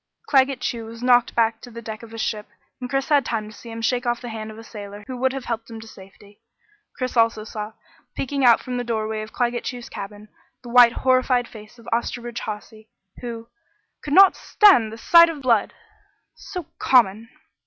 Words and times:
Claggett 0.27 0.61
Chew 0.61 0.85
was 0.85 1.03
knocked 1.03 1.35
back 1.35 1.61
to 1.61 1.69
the 1.69 1.79
deck 1.79 2.01
of 2.01 2.09
his 2.09 2.21
ship, 2.21 2.47
and 2.79 2.89
Chris 2.89 3.09
had 3.09 3.23
time 3.23 3.47
to 3.51 3.55
see 3.55 3.69
him 3.69 3.83
shake 3.83 4.07
off 4.07 4.19
the 4.19 4.29
hand 4.29 4.49
of 4.49 4.57
a 4.57 4.63
sailor 4.63 5.03
who 5.05 5.15
would 5.17 5.31
have 5.31 5.45
helped 5.45 5.69
him 5.69 5.79
to 5.79 5.87
safety. 5.87 6.41
Chris 6.97 7.15
also 7.15 7.43
saw, 7.43 7.73
peeking 8.15 8.43
out 8.43 8.61
from 8.61 8.77
the 8.77 8.83
doorway 8.83 9.21
of 9.21 9.31
Claggett 9.31 9.65
Chew's 9.65 9.89
cabin, 9.89 10.27
the 10.63 10.69
white 10.69 10.93
horrified 11.05 11.47
face 11.47 11.77
of 11.77 11.87
Osterbridge 11.93 12.39
Hawsey, 12.39 12.89
who 13.19 13.47
"could 14.03 14.13
not 14.15 14.35
stand 14.35 14.91
the 14.91 14.97
sight 14.97 15.29
of 15.29 15.43
blood 15.43 15.71
so 16.33 16.65
common!" 16.79 17.29